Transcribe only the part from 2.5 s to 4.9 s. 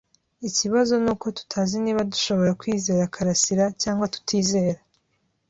kwizera karasira cyangwa tutizera.